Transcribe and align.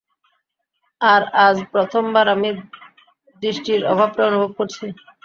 আর 1.01 1.21
আজ 1.45 1.57
প্রথমবার 1.73 2.25
আমি 2.27 2.49
দৃষ্টির 3.43 3.81
অভাবটা 3.87 4.21
অনুভব 4.29 4.51
করছি। 4.59 4.85